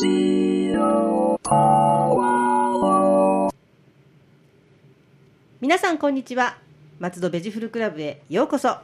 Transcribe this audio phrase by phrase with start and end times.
[0.00, 3.50] ジオポアロ
[5.60, 6.56] 皆さんこんにちは。
[7.00, 8.76] 松戸ベジフルクラブへようこそ。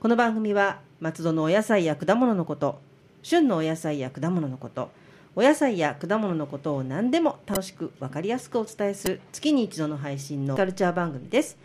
[0.00, 2.80] この番組は松戸のお野菜や果物のこと
[3.22, 4.90] 旬のお野菜や果物のこと
[5.36, 11.56] お野菜や果物のことを何でも楽しく分かりやすくお伝えする月に一度の配信のカルチャー番組です。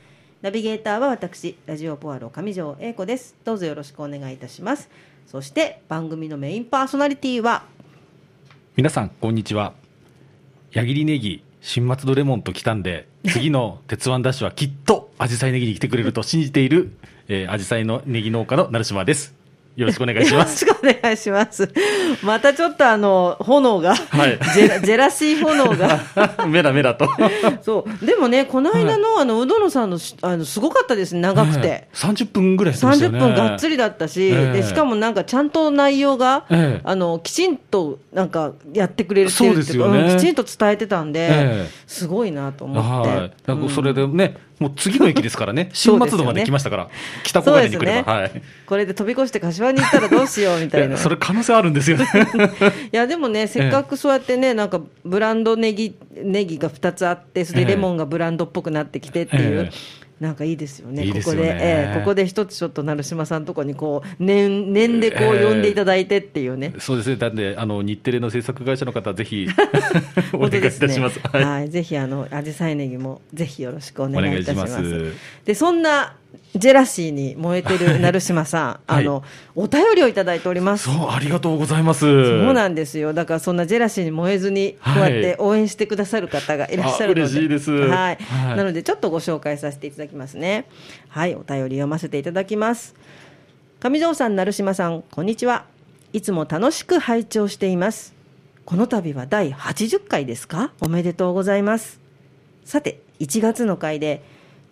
[0.44, 3.34] ナビゲーターは私ラジオポアロ上条英子です。
[3.44, 4.88] どうぞよろしくお願いいたします。
[5.26, 7.64] そして番組のメインパーソナリティは
[8.76, 9.74] 皆さんこんにちは。
[10.72, 16.92] 矢切ネギ新松戸レモンと来たんで 次の鉄腕ダッシュはきっとアジサイネギに来てくれると信じている、
[17.28, 19.36] えー、アジサイのネギ農家の成島です
[19.76, 21.72] よろしくお願いしよろますしくお願いします。
[22.24, 24.40] またちょっとあの、炎が、はい。
[24.54, 26.46] ジェラジェラシー炎が。
[26.48, 27.10] メラメラと。
[27.62, 28.06] そう。
[28.06, 31.68] でもね、この間の、あの、うどのさんのし、あの、すごかったですね、長くて。
[31.68, 31.88] え。
[31.92, 34.52] え30分ぐらいやってました30よね分がっつりだったし、ええ。
[34.54, 36.82] でしかもなんかちゃんと内容が、ええ。
[36.84, 40.00] あのきちんとなんかやってくれるっていうそうですよね。
[40.02, 41.28] うんきちんと伝えてたんで、え
[41.66, 41.70] え。
[41.88, 46.90] すごいなと思って、はい、なんかそれでね、もう次の駅ですから ね、新松戸まで来ましたから、
[47.24, 50.88] 北小金に来れば、ね、はい、これで飛び越して柏に行ったらどうしようみたいな。
[50.88, 51.98] いやそれ、可能性あるんですよ。
[51.98, 52.08] ね。
[52.92, 61.22] いやでもね、せっかくそうやってね、なんかブランドネギネギが2つあって、それでレモンがブランドっぽくなってきてっていう、ええなんかいいですよね、いいよね。
[61.22, 66.74] ここで、ええここで一つちょっと成島さんのとこにこう念、念でこう呼んでいただいてっていうね。
[66.80, 69.48] そうですね、なんで、あの日テレの制作会社の方、ぜひ
[70.34, 71.20] お本願いいたします。
[71.20, 71.44] はい。
[71.44, 74.74] はい、ぜひあのアジサイネギもぜひよろしくお願いいたします。
[74.74, 75.14] ます。
[75.46, 76.16] でそんな
[76.56, 79.24] ジェラシーに燃えてる成島さん、はいあの
[79.56, 80.86] お便りをいただいております。
[80.86, 82.00] そう、ありがとうございます。
[82.02, 83.14] そうなんですよ。
[83.14, 87.22] だからそんなジェラシーに燃えずに、こうやって応援してくださる方がいらっしゃるので。
[87.22, 88.16] あ嬉しいですはい。
[88.16, 90.66] はいなのでちょっとご紹介させていただきますね。
[91.10, 92.96] はい、お便り読ませていただきます。
[93.80, 95.66] 上条さん、成島さん、こんにちは。
[96.14, 98.14] いつも楽しく拝聴しています。
[98.66, 100.72] この度は第80回ですか？
[100.80, 102.00] おめでとうございます。
[102.64, 104.24] さて、1月の回で、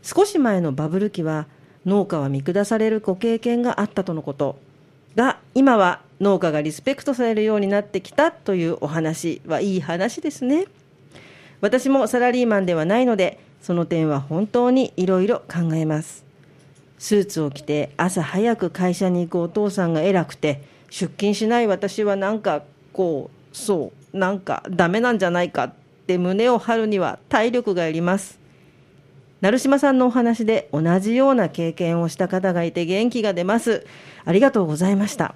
[0.01, 1.47] 少し前のバブル期は、
[1.85, 4.57] 農家は見下されるご経験があったとのこと。
[5.15, 10.65] が、今は農家がリスペクトされるようになってきたというお話はいい話ですね。
[11.59, 16.31] 私もサラリーマンではないので、その点は本当にいろいろ考えます。
[17.01, 22.61] スーツを着て朝早く会社に行くお父さんが偉くて出勤しない私はなんか
[22.93, 25.73] こうそうなんかダメなんじゃないかっ
[26.05, 28.37] て胸を張るには体力がいります
[29.41, 33.85] 成島さんのお話で同じような経験をした方がいて元気が出ます。
[34.23, 35.35] ありがとうございました。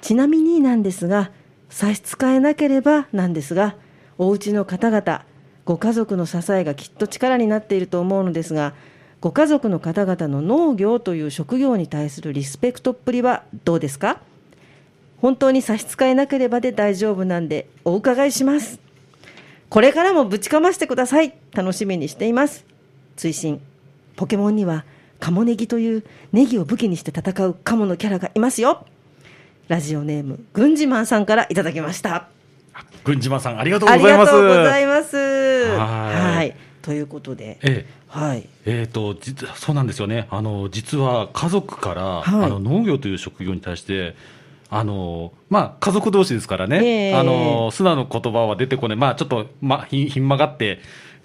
[0.00, 1.30] ちなみになんですが
[1.68, 3.76] 差し支えなければなんですが
[4.16, 5.24] お家の方々
[5.66, 8.74] ご家族の支えがきっと力になっていると思うのですが
[9.20, 14.20] ご家族の方々の農業という職業に対するリスペクトっぷりはどうですか？
[15.18, 18.80] 本当に差し支えなければで大丈夫なんでお伺いします。
[19.68, 21.34] これからもぶちかましてください。
[21.52, 22.64] 楽しみにしています。
[23.20, 23.60] 追伸。
[24.16, 24.86] ポケモンには
[25.18, 28.86] カモネギというネギを武器にして戦うカモのキャラがいますよ。
[29.68, 32.28] ラジオネーム軍事マンさんからいただきました。
[33.04, 34.32] 軍島さん、ありがとうありございます。
[34.32, 35.16] がとうございます。
[35.16, 36.36] はい。
[36.36, 36.56] はい。
[36.80, 37.86] ということでええ。
[38.08, 38.48] はい。
[38.64, 42.44] えー、と実そうなんですよね、あの実は家族から、はい。
[42.46, 44.16] あの農業という職業に対して、
[44.70, 47.14] あのまあ、家族同士ですからね、ええ。
[47.14, 50.78] あの素直な言葉は出てこない、まあ、ちょっと、ま、ひんひん曲がって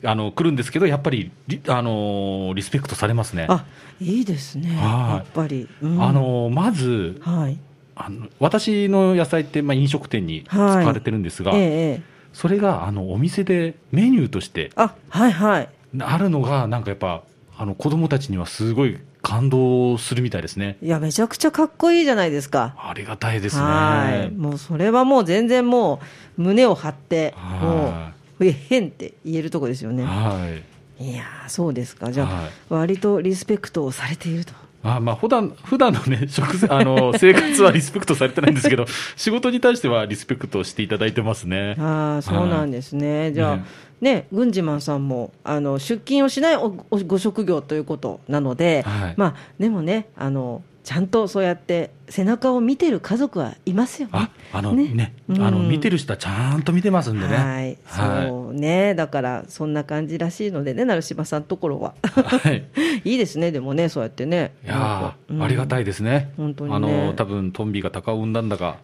[0.05, 3.47] あの来るんですけど、やっぱりリあのリスペクトされますね。
[3.49, 3.65] あ
[3.99, 4.75] いいですね。
[4.75, 4.77] はい。
[5.17, 6.03] やっぱり、うん。
[6.03, 7.57] あのまずはい。
[7.95, 12.01] あの私の野菜って、まあ、飲食店に使われてるんですが、ええええ。
[12.33, 15.69] それがあのお店でメニューとしてあはいはい。
[15.99, 17.23] あるのが、なんかやっぱ、
[17.57, 20.77] あの子供たちにはすごい感動するみたいですね。
[20.81, 22.75] いやめちゃくちゃかっこいいじゃないですか。
[22.77, 23.61] ありがたいですね。
[23.63, 24.31] はい。
[24.31, 26.01] もうそれはもう全然も
[26.37, 30.03] う胸を張ってもはうえへんって言えるとこですよね。
[30.03, 30.75] はい。
[30.97, 32.11] いやーそうですか。
[32.11, 32.51] じゃあ、はい。
[32.69, 34.53] 割とリスペクトをされていると。
[34.83, 38.85] あまあ普段普段のね 食生あの生活はリスペクトされてないんですけど、
[39.17, 41.75] 仕事に対してはリスペクトしていただいてますね。
[41.79, 43.65] ああそうなんですね、じゃあ、ね。
[44.01, 49.13] ね、軍事マンさんもあの出勤をしないおおご職業ということなので、はい。
[49.17, 54.11] まあ、でもねあの、ちゃんとそうやって背中を見てる家族はいますよね。
[54.13, 57.35] ああのねうんあの見てる人はちゃんと見てますんでね。
[57.35, 61.95] はい、はいそうね、だからそんな感じらしいのでね、成島さんのところは。
[62.03, 62.65] はい
[63.03, 64.53] いいですね、でもね、そうやってね。
[64.63, 65.81] いやー、ありがたい。
[65.81, 66.31] いですね。
[66.35, 68.77] 本当にねあの多分トンビが鷹を産んだんだか。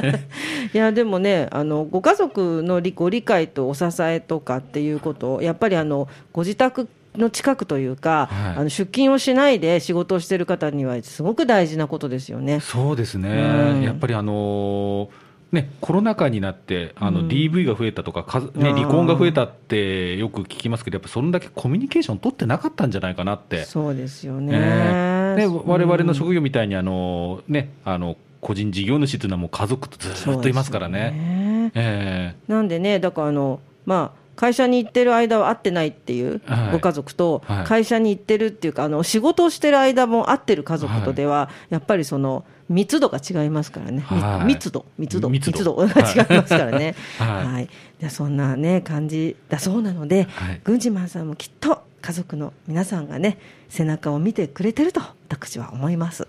[0.72, 8.56] いや、でもね、あのご家族の理ご理解とお支えとかっていうことを、やっぱりあのご自宅の近くというか、はい。
[8.56, 12.60] あの出勤をしないで仕事をしている方には、すごく大事なことですよね。
[12.60, 13.82] そうですね、うん。
[13.82, 15.08] やっぱりあのー
[15.52, 17.28] ね、コロナ禍になってあのうん。
[17.28, 18.74] DV が増えたとか、かね、あー。
[18.74, 23.64] 離婚が増えたってよく聞きますけど、やっぱそれだけコミュニケーション取ってなかったんじゃないかなって。
[23.64, 24.52] そうですよね。
[24.54, 31.12] ええね、我々のうん職業みたいにあの、ね、あの個人事業主というのはもう家族とずっといますからね。
[31.12, 31.72] ね。
[31.74, 32.34] え。
[32.48, 36.72] なんでね、だからあの、まあ、会社に行ってる間は会ってないっていうはい。
[36.72, 37.64] ご家族と、はい。
[37.64, 44.04] 会社に行ってるっていうか、あの仕事をしてる間も会ってる家族とでは、やっぱりその密度が違いますからね、
[44.46, 45.74] 密度、密度、密度。
[45.76, 46.94] が違いますからね。
[47.18, 47.68] はい。
[48.02, 50.60] はそんなね、感じだそうなので、はい。
[50.64, 53.38] 軍司マンさんもきっと家族の皆さんがね、
[53.68, 56.26] 背中を見てくれてると、私は思います。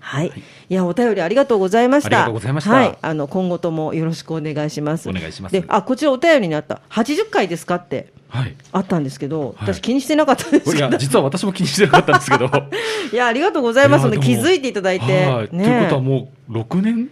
[0.00, 0.32] はい、
[0.68, 2.08] い、や、お便りありがとうございました。
[2.08, 5.08] ありがとうございましたはい、あの今後ともよろしくお願いします。
[5.08, 10.98] お願いしますで、あ、こちらお便りにあった、80回ですかってはいあったんですけど、はい私気にしてなかったんですいやけど。
[10.98, 12.46] 実は私も気にしてなかったんですけど。
[13.12, 14.02] いや、ありがとうございます。
[14.02, 15.26] いやでも気づいていただいて。
[15.26, 17.10] はい、ねということはもう6年、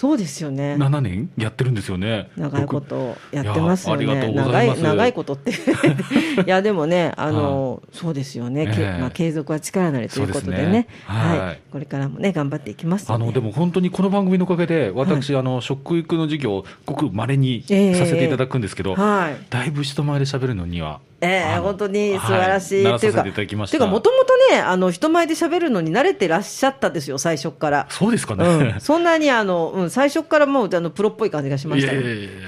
[0.00, 0.76] そうですよね。
[0.76, 1.30] 7年？
[1.36, 2.30] やってるんですよね。
[2.34, 4.32] 長いことやってますよね。
[4.32, 5.50] 長い長いことって。
[5.52, 5.54] い
[6.46, 8.64] や、でもね、あの、そうですよね。
[8.74, 10.56] けええまあ、継続は力なりということでね。
[10.56, 13.24] ですねはい、はいこれからもね、頑張っていきますので。
[13.24, 19.36] あのでも本当にこの番組のおかげで、私、あの食育の授業をごく稀にええさせていただくんですけど、はい。
[19.50, 22.84] だいぶ人前で喋るのには、ええ本当に素晴らしい。
[22.84, 27.86] はい、っていうか、ならさせていうか、もともとね、あの、人前で喋るのに慣れてらっしゃったですよ、最初から。
[27.90, 28.44] そうですかね。
[28.46, 32.40] うん、そんなにあの、うん、最初からもうあのプロっぽい感じがしましたよいやいやいやいや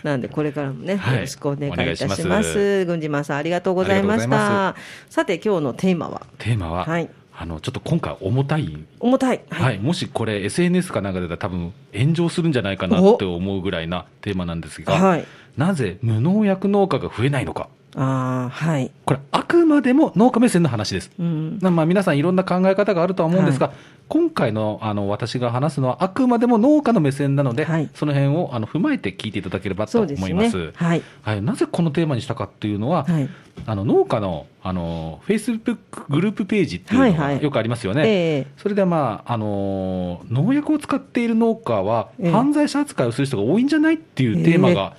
[0.02, 2.26] なんでこれからもね、はいよろしくお願いいたします。
[2.26, 4.74] ます軍司マンさんありがとうございました。
[5.10, 6.22] さて今日のテーマは？
[6.38, 9.40] テーマは、はいあのちょっと今回重たい、重たい。
[9.50, 15.24] はいもしこれ SNS かなんかでたら多分炎上するんじゃないかなって思うぐらいなテーマなんですが、はい。
[15.56, 17.68] なぜ無農薬農家が増えないのか。
[17.96, 18.90] ああはい。
[19.04, 21.10] これあくまでも農家目線の話です。
[21.18, 21.58] うん。
[21.60, 23.72] なまあ、皆さんいろんな考え方があるとは思うんですが、
[24.08, 30.72] 今回のあの私が話すのはあくまでも農家の目線なので、はいその辺をあの踏まえて聞いていただければと思います。。
[30.74, 31.02] はい。
[31.22, 33.28] はい、なぜこのテーマにしたかっていうのは、はい。
[33.66, 38.02] あの農家のあのフェイスブックグループページっていうのはいはいがよくありますよね。
[38.06, 44.94] ええそれでまあ、あの農薬を使っている農家はええ犯罪者扱いをする人が多いんじゃないっていうテーマが、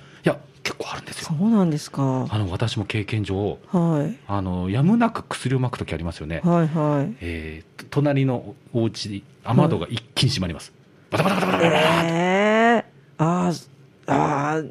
[0.64, 1.36] 結構あるんですよ。
[1.38, 2.02] そうなんですか。
[2.02, 4.18] はあの私も経験上い。
[4.26, 7.14] あのやむなく薬をまく時ありますよね、はいはい。
[7.20, 10.72] えー隣のお家雨戸が一気に閉まります、
[11.10, 12.84] バタバタバタバタバタ、えー。
[13.18, 13.68] あー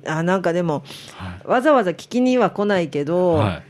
[0.06, 0.84] あ、なんかでも、
[1.16, 1.48] はい。
[1.48, 3.64] わざわざ聞きには来ないけど、はい。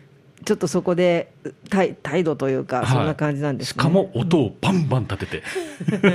[0.45, 1.31] ちょっとそこで
[1.69, 2.87] 態態度というか、はい。
[2.87, 3.71] そんな感じなんですね。
[3.73, 5.43] しかも音をバンバン立てて、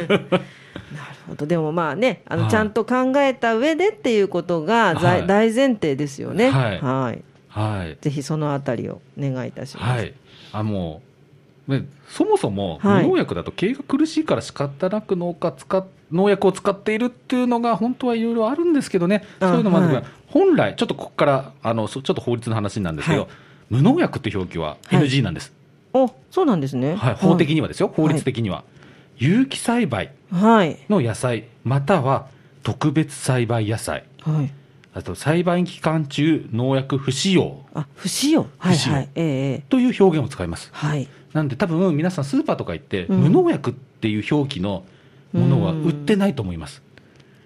[0.95, 1.47] なるほど。
[1.47, 2.51] でもまあねあの、はい。
[2.51, 5.27] ちゃんと考えた上でっていうことが、はい。
[5.27, 6.51] 大前提ですよね。
[6.51, 6.81] はい。
[6.81, 7.23] はい。
[7.49, 7.99] はい。
[8.01, 9.99] ぜひそのあたりをお願いいたします。
[9.99, 10.15] はい、
[10.53, 11.03] あも
[11.67, 13.05] う、ね、そもそもはい。
[13.05, 23.31] 無農薬だと経営が苦しいから仕方なく農家使っ農薬を使っているっていうのが本当はいろいろあるんですけどね、あそういうのもあるはが本来、ちょっとここからあのそちょっと法律の話なんですけど、はい。
[23.71, 25.53] 無農薬って表記ははい NG なんです、
[25.93, 26.95] おそうなんですね。
[26.95, 27.15] はい。
[27.15, 28.65] 法的にはですよ、法律的には。
[29.19, 30.79] 有機栽培はい。
[30.89, 32.29] の野菜、または
[32.63, 34.53] 特別栽培野菜、はい。
[34.95, 38.47] あと栽培期間中、農薬不使用あ不使用？
[38.59, 39.09] はい不使用はい。
[39.69, 40.71] という表現を使います。
[40.73, 41.09] はい。
[41.33, 44.85] なんで多分皆さんスーパーとか行って、うん無農薬っていう表記の
[45.33, 46.83] ものは売ってないと思います。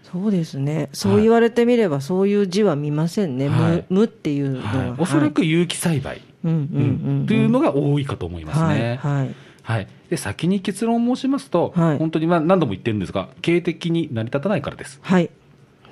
[0.02, 0.90] そうですね。
[0.92, 3.48] そう言われてみれば、そういう字は見ませんね。
[3.48, 4.64] はい無無っていうのは。
[4.64, 7.26] はい、おそらく有機栽培、うんうんうんうん。
[7.26, 8.98] というのが多いかと思いますね。
[9.02, 9.34] はい。
[9.62, 9.76] はい。
[9.76, 14.98] はいで先に結論を申しますと、はい本当にまあ何度も言ってるんですが、経営的に成り立たないからです。
[15.02, 15.30] はい。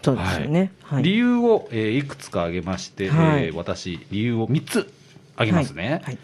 [0.03, 0.73] そうですよね。
[0.83, 1.03] はい。
[1.03, 4.93] 理由を、えーいくつか挙げまして、はいえー私、理由を3つ
[5.37, 6.01] 挙げますね。
[6.05, 6.19] はい。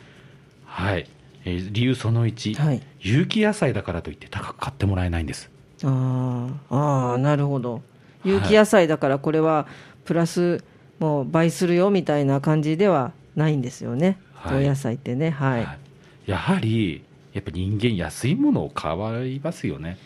[0.65, 1.07] はい
[1.47, 5.49] えー理由その1、はい有機野菜だからといって高く買ってもらえないんです。
[5.85, 7.83] あーあー、なるほど。
[8.25, 9.67] 有機野菜だから、これは
[10.05, 10.62] プラス、
[10.99, 14.19] もう倍するよみたいな感じではないんですよね。
[14.35, 15.31] はいお野菜ってね。
[15.31, 15.65] はい。
[15.65, 15.79] はい
[16.26, 17.05] やはり、
[17.37, 18.97] やっぱ人間、安いものを買
[19.35, 19.99] いますよね。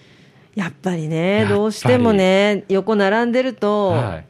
[0.56, 4.24] やっぱりね、どうしてもね、横並んでると、はい。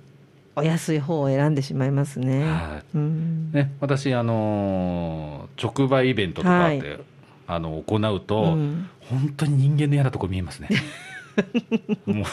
[0.56, 2.44] お安い方を選んでしまいますね。
[2.44, 3.52] はうん。
[3.52, 6.98] ね、私、あのー直売イベントとかって、は
[7.46, 8.90] あの行うと、うん。
[9.00, 10.68] 本当に人間の嫌なところ見えますね。
[12.04, 12.24] もう。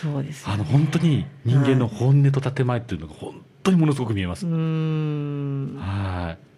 [0.00, 4.46] そうですよあの本当に人間の本音と建前っていうのが本当にものすごく見えます。
[4.46, 6.53] はい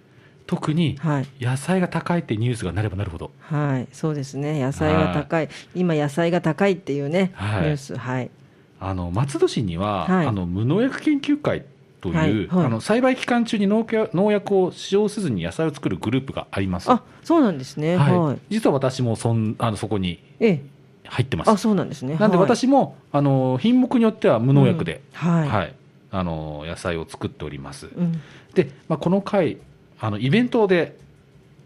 [0.46, 1.26] 特にはい。
[1.40, 3.88] 野菜が高いってニュースがなればなるほど、はい。
[3.92, 4.60] そうですね。
[4.60, 5.48] 野菜が高い。
[5.74, 7.96] 今、野菜が高いっていうね、はいニュース。
[7.96, 8.30] はい。
[8.78, 11.64] あの松戸市には、はいあの無農薬研究会
[12.00, 16.90] という、はいはいあの栽培期間中に農薬農薬を使用せずに野菜を作るグループがあります。
[16.90, 17.96] あ、そうなんですね。
[17.96, 18.38] はいはい。
[18.50, 20.62] 実は私もそんあのそこに、ええ。
[21.08, 21.50] 入ってます。
[21.50, 25.74] あそうなんですねなんではい私も、あの品目によっては無農薬で、うんはいはい
[26.12, 27.86] あの野菜を作っております。
[27.86, 28.20] うん
[28.54, 29.58] で、まあ、この回
[30.00, 30.96] あのイベントで、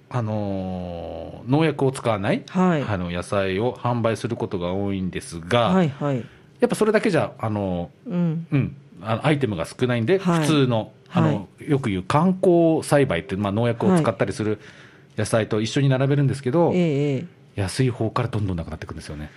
[0.09, 2.83] あの農薬を使わない、はい。
[2.83, 6.25] あの野菜を販売することが多いんですが、はいはい。
[6.61, 8.47] やっぱそれだけじゃあの、うん。
[8.51, 10.41] うん、あのアイテムが少ないんで、はい。
[10.41, 14.61] 普通のあの、よく言う観光栽培って、まあ、農薬を使ったりする
[15.19, 17.27] 野菜と一緒に並べるんですけど、ええええ。
[17.57, 19.31] 安い方からどんどんなくなっていくんですよね。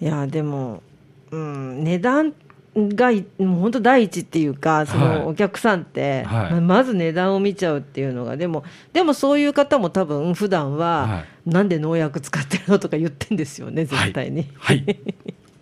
[0.00, 0.82] いやでも、
[1.30, 2.34] うん、値段
[2.76, 5.18] がいもう本当第一っていうかそはい。
[5.20, 6.52] のお客さんって、はい。
[6.52, 14.84] ままず値段を見ちゃうっていうのがでもでもそういう方も多分普段は、はなんで農薬使ってるのとか言ってんですよね絶対に、はい。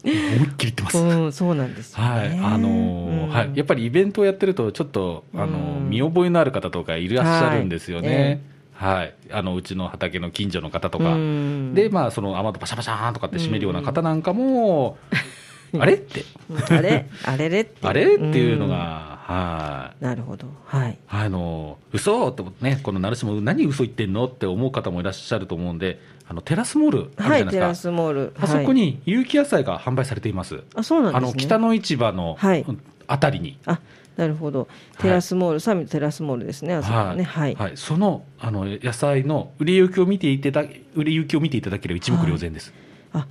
[0.04, 0.98] 思いっきり言ってます。
[0.98, 3.28] うん、そうなんですよね、はい、あのーうん。
[3.28, 8.06] はい、やっぱりイベントをやってると、ちょっと、あのーうん見覚えのある方とかいらっしゃるんですよはい。
[8.06, 8.42] えね。
[8.74, 11.74] はい、あのうちの畑の近所の方とか、うん。
[11.74, 14.98] で、まあ、その雨戸パシャパシャーンとかって閉めるような方なんかも、
[15.78, 17.06] あれって、うんあれ？
[17.24, 17.74] あれれって。
[17.86, 18.76] あれっていうのが、
[19.22, 20.04] はい。
[20.04, 20.46] なるほど。
[20.64, 20.98] はい。
[21.08, 22.28] あの嘘？
[22.28, 24.26] ってね、この成島、何嘘言ってんの？
[24.26, 28.32] って思う方もいらっしゃると思うんで、あのテラスモールあるじゃなはいいテラですか、スモール。
[28.40, 28.74] あそこはい。
[28.74, 30.62] に有機野菜が販売されています。
[30.74, 31.32] あそうなんあですね。
[31.34, 32.64] の北の市場のはい。
[33.06, 33.80] あたりに、あ
[34.16, 34.68] なるほど。
[34.98, 37.22] テラスモール、サミットテラスモールですねあそこね。
[37.24, 42.74] はい、はい、そのあの野菜の売れ行きを見ていただ売れ行きを見ていただければ一目瞭然です、
[43.12, 43.26] あ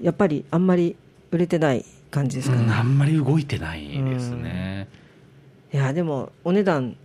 [0.00, 0.96] やっぱりあんまり
[1.32, 4.88] 売れてない感じですかね、うんあんまり動いてないですね、
[5.72, 6.96] いやでもお値段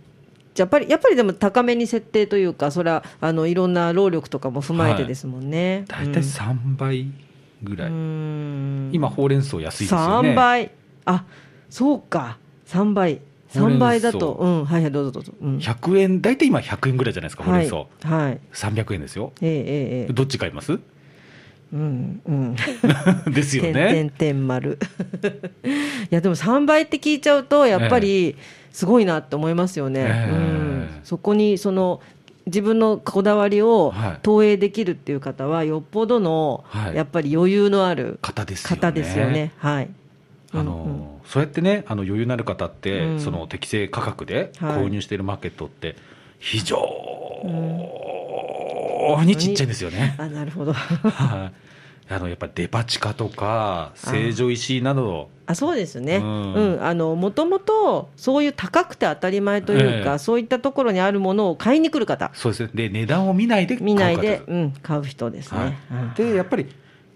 [0.54, 7.06] やっぱりやっぱりでも高めに設定というかそれはあのいろんな労力とかも踏まえてですもんね、大体3倍
[7.62, 8.90] ぐらい、うん。
[8.92, 10.30] 今ほうれん草安いですよね。
[10.30, 10.70] 3倍。
[11.04, 11.24] あ
[11.70, 12.38] そうか。
[12.66, 13.20] 3倍。
[13.54, 13.84] ほうれん草。
[13.84, 14.64] 3倍だとうん。
[14.64, 19.32] はいはいどうぞどうぞ、うん、100円大体今100円ぐらいじゃないですかほうれん草、はい、はい、300円ですよ。
[19.40, 19.64] ええええ
[20.02, 20.12] ええ。
[20.12, 20.78] どっち買います？
[21.72, 22.56] うんうん。
[23.32, 24.78] ですよ点ね点点丸。
[26.10, 28.36] いやでも3倍って聞いちゃうとやっぱり
[28.72, 30.32] すごいなって思いますよね、ええ。
[30.32, 32.00] うん、そこにその
[32.46, 34.18] 自分のこだわりをはい。
[34.22, 36.96] 投影できるっていう方はよっぽどのはい。
[36.96, 38.80] やっぱり余裕のある方ですよね。
[38.80, 39.52] 方ですよね。
[39.58, 39.90] はい。
[40.54, 43.20] あのそうやってねあの余裕のある方って、うん。
[43.20, 44.76] その適正価格ではい。
[44.84, 45.96] 購入しているマーケットって
[46.38, 46.78] 非常
[49.24, 50.14] にちっちゃいんですよね。
[50.18, 50.72] あなるほど。
[50.72, 51.68] はい。
[52.10, 55.28] あのやっぱデパ地下とか成城石井など。
[55.46, 60.18] あそうですね、ううんんあのもともとそういう高くて当たり前というか、ええ。
[60.18, 62.70] そういったところにあるものを買いに来る方、そうですね。
[62.74, 65.70] で値段を見ないで買う方見ないでうん、買う人ですはい。
[65.70, 65.78] ね。
[65.90, 66.14] うん。
[66.14, 66.66] でやっぱり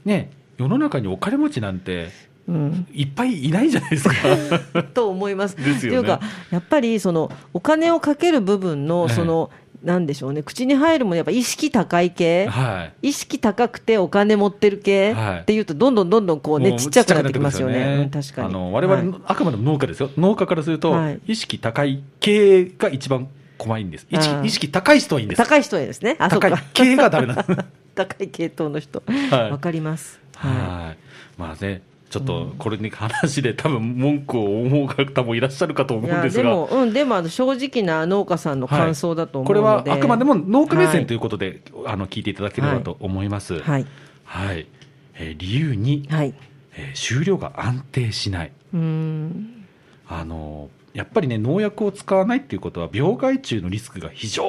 [0.05, 2.09] ね世の中にお金持ちなんて
[2.49, 2.87] うん。
[2.93, 4.15] いっぱいいないじゃないですか。
[4.95, 5.57] と思います。
[5.57, 5.99] ですよね。
[5.99, 6.21] というか、
[6.51, 9.15] やっぱりそのお金をかける部分の、ええ。
[9.15, 9.51] その、
[9.83, 13.09] なんでしょうね、口に入るもの、やっぱ意識高い系、はい。
[13.09, 15.13] 意識高くてお金持ってる系？
[15.13, 15.41] はい。
[15.41, 17.75] っていうと、どんどんどんどんこうね、ちっちゃくなってきますよね。
[17.75, 18.49] ちっちゃくなうん確かに。
[18.49, 19.23] あの我々、はい。
[19.27, 21.21] あくまでも農家ですよ、農家からすると、はい。
[21.27, 26.17] 意識高い系が一番怖いんです、意識意識高い人はいいんです、高い人へですね。
[26.19, 26.63] 高いか。
[26.73, 27.45] 系がダメなの
[27.95, 29.03] 高い系統の人。
[29.07, 29.51] はい。
[29.51, 30.21] わかります。
[30.37, 30.99] ははい。
[31.37, 35.97] まあね、ちょっとこれに話で、多分文句を思う方もいらっしゃるかとい。
[35.97, 36.43] 思うんですが。
[36.43, 43.61] でも、うん、でもあの正直な農家さんの感想だと思うこれので、はあくまでも農家目線といいうことで、あの聞いていただければと思います。
[43.61, 43.87] はい。
[44.25, 44.67] はい
[45.15, 46.35] えー理由に、はい。
[46.77, 48.53] えー収量が安定しない。
[48.75, 49.65] うーん。
[50.07, 54.45] あのやっぱりね、農薬を使わないっていうことは、病害虫のリスクが非常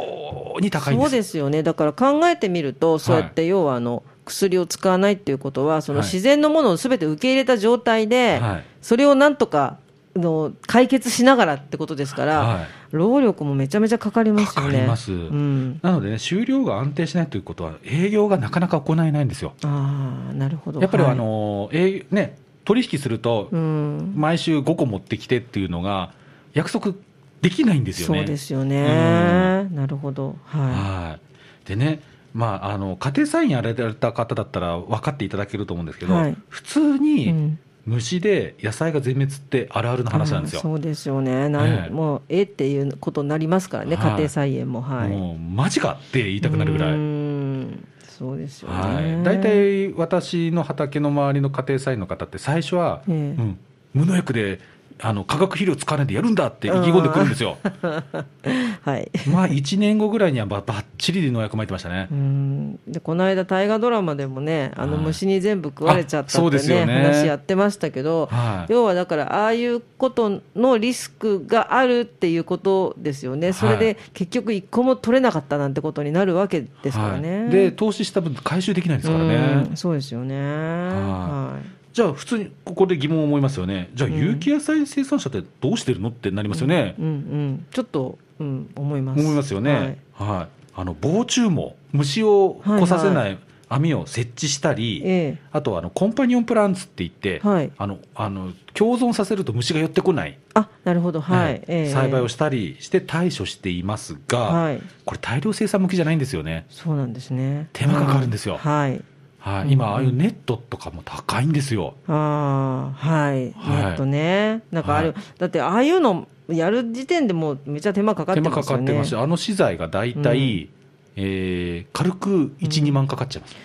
[0.60, 1.10] に高いんです。
[1.10, 6.08] そうですよね、だから考えてみると、そうやって要はあの薬を使わないっていうことは、そのはい。
[6.08, 8.63] 自然のものをすべて受け入れた状態で、はい。
[8.82, 9.77] それをなんとか
[10.15, 12.68] あの解決しながらってことですから、はい。
[12.92, 14.72] 労力もめちゃめちゃかかりますよね。
[14.72, 15.12] かかります。
[15.12, 19.53] うん、なのでね、収量が安定しないということは、営業がなかなか行えないんですよ。
[19.63, 20.82] ああ、なるほど。
[20.82, 21.12] やっぱり、はい。
[21.13, 26.13] あの営ね、取引するとう、ん、毎週5個持ってきてっていうのが、
[26.53, 26.94] 約束
[27.42, 28.20] できないんですよね。
[28.20, 30.36] そうですよね、なるほど。
[30.46, 31.18] はは
[31.65, 31.68] い。
[31.68, 32.01] でね、
[32.34, 40.60] まあ、あの家庭菜園やられた方だったら分かっていただけると思うんですけど、はい普通にん虫で野菜が全滅ってあるあるの話なんですよ。
[40.60, 41.50] あーそうですよね。
[41.50, 44.82] なんええもう、えっていうことになりますからね、はい家庭菜園も。
[44.82, 45.10] はい。
[45.10, 46.92] もうマジかって言いたくなるぐらい。
[46.92, 48.75] うーんそうですよね。
[48.75, 53.60] はい、大体私の畑の周りの家庭菜園の方って最初は、ええうん、
[53.94, 54.60] 無農薬で
[55.02, 57.58] あの化学肥料使わないでやるんだって意気込んでくるんですよ。
[58.84, 59.12] はい。
[59.28, 62.16] まあ1年後ぐらいにはばばっちりで農薬撒いてましたねう。
[62.16, 77.42] んでこの間、大河ドラマでもね、あのはい虫に全部食われちゃったってね、ね話やってましたけど、はい要はだから、ああいうことのリスクがあるっていうことですよね、それはで結局、一個も取れなかったなんてことになるわけですからね。
[77.42, 79.36] はいで投資した分回収できないですからね。
[79.70, 80.36] うんそうですよね。
[80.36, 81.58] は
[81.93, 83.91] じゃあ普通にここで疑問を思いますよね。
[83.93, 87.01] じゃあ有機野菜生産者ってどうしてるのってなりますよねい。。
[87.01, 89.21] うんうん、ちょっと、うん、思います。
[89.21, 90.00] 思いますよね。
[90.13, 90.63] はい。
[90.75, 93.38] あの防虫網虫を来させない
[93.69, 101.43] 網を設置したり、えあとはあのコンパニオンプランツって言って、はいあのあの共存させると虫が寄ってこない、あなるほど、はい。
[101.43, 104.81] はいええ栽培をしたりして対処していますが、はい。
[105.05, 106.65] これ大量生産向きじゃないんですよね。
[106.69, 107.69] そうなんですね。
[107.73, 109.03] 手間がかかるんですよはい。
[109.43, 111.95] はい、うん今、ああいうネットとかも高いんですよ。
[112.07, 113.35] ああ、はい。
[113.35, 114.63] ネはいットね。
[114.71, 118.85] なんかあれ、はいだってああいうのやる時点でもうめっちゃ手間かかっ手間かてますよね。
[118.85, 120.69] かってますよあの資材が大体、う
[121.17, 123.55] えー軽く1、2万かかっちゃいます。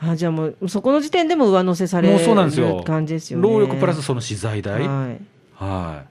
[0.00, 3.48] あじゃあもう、そこの時点でも上乗せされもうそうなんですよる感じですよね。
[3.48, 4.80] 労力プラスその資材代。
[4.88, 5.20] はい。
[5.54, 6.04] は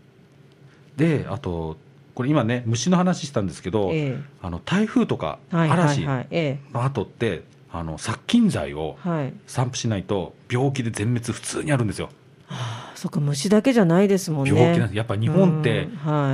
[0.96, 1.00] い。
[1.00, 1.78] で、あと、
[2.14, 7.44] これ今ね、虫の話したんですけど、えあの台風とか嵐の後って、
[7.78, 8.98] あの殺菌剤を。
[9.46, 12.10] 散布しないと病気で全滅普通にあるんですよ。
[12.50, 14.52] あそっか、虫だけじゃないですもんね。
[14.52, 14.98] 病気なんです。
[14.98, 15.88] やっぱ日本って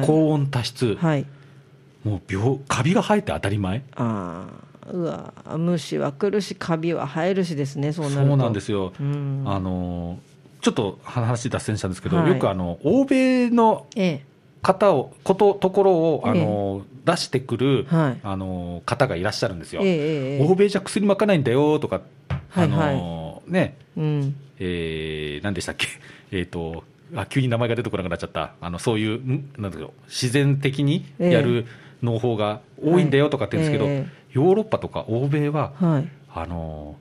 [0.05, 1.25] 高温多湿、はい。
[2.03, 3.83] もう病カビが生えて当たり前。
[3.95, 4.47] あ
[4.88, 8.27] あ、うわ、虫は来るし、カビは生えるしですね、そうなると。
[8.27, 8.93] そうなんですよ。
[9.00, 9.43] うん。
[9.45, 10.19] あの
[10.62, 14.23] ちょっと話脱線したんですけど、はいよくあの欧米のえ
[14.62, 18.19] 方をことところをあええの、出してくる、はい。
[18.24, 19.81] あの方がいらっしゃるんですよ。
[19.83, 19.93] えええ
[20.38, 22.01] ええ欧米じゃ薬まかないんだよとか、
[22.50, 24.36] はいあのね、うん。
[24.60, 25.88] えー、何でしたっけ、
[26.31, 26.83] えっ、と
[27.15, 31.65] あ、急に名前が出てこなくなっちゃった、あのそういう、んなんだろう、自然的にやる
[32.01, 36.10] 農法が多いんだよとかって言うんですけど、はいえヨーロッパとか欧米は、はい。
[36.33, 36.98] あの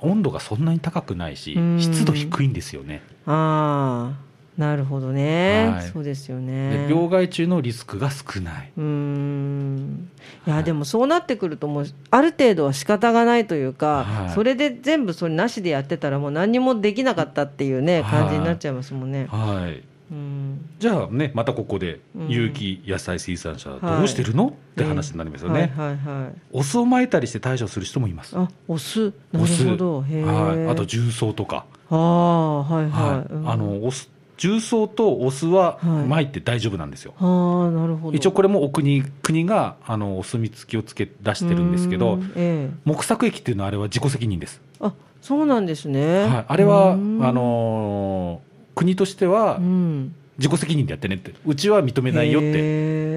[0.00, 3.02] 温度がそんなに高くないしうん、湿度低いんですよね。
[3.26, 4.16] ああ、
[4.58, 6.86] なるほどね、はいそうですよでね。
[6.88, 8.72] 病害虫のリスクが少ない。
[8.76, 10.08] うーん
[10.46, 19.26] いや、はいでもそうなってくると、もうある程度は仕方がないというか、はいそれで全部それなしでやってたら、もう何にもできなかったっていうね、はい感じになっちゃいますもんね。
[19.30, 25.72] はいうんじゃあね、またここでうん有機野菜水産者はいどうしてるの、って話になりますよね。
[25.76, 26.40] はいはいはい。
[26.52, 28.38] お酢をまいたりして対処する人もいます。
[28.38, 30.02] あ、お酢、なるお酢ほど。
[30.02, 30.22] へえ。
[30.24, 33.10] はい、あと重曹とか、ああ、はいはい。
[33.18, 37.14] はいうんあのお酢重曹とお酢ははいまいて大丈夫なんですよ。
[37.18, 38.16] ああ、なるほど。
[38.16, 44.60] 一応これもお国国があのお墨付きをつけ出してるんですけどええ木作液っていうのはあれは自己責任です。
[44.80, 46.24] あ、そうなんですね。
[46.24, 48.46] はい、あれはあのー
[48.76, 53.15] 国としてはうん、自己責任でやってねって、うちは認めないよって。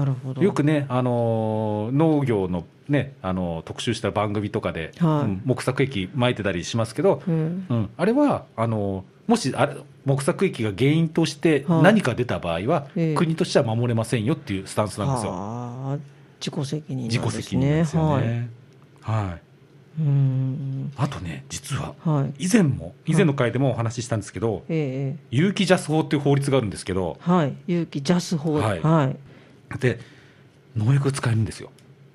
[0.00, 0.42] なるほど。
[0.42, 7.66] よくね、あのー農業のね、あのー特集した番組とかで、はいうん木作液撒いてたりしますけど、うん。
[7.68, 15.32] うん、あれはあのもしあれ木作液が原因としてはい何か出た場合は、ええ国としては守れませんよっていうスタンスなんですよ。
[15.32, 15.38] は
[15.94, 15.98] あ、
[16.40, 17.02] 自己責任ね。
[17.04, 18.48] 自己責任ですよね。
[19.02, 19.50] はい
[19.98, 20.92] うん。
[20.96, 22.46] あとね、実ははい。
[22.46, 27.54] 以前も、以前の回でもお話ししたんですけど、えええ有機ジャス法っていう法律があるんですけど、えはい。
[27.66, 28.54] 有機ジャス法。
[28.54, 29.16] はいはい。
[29.78, 30.00] で
[30.76, 31.70] 農薬が使えるんですよ。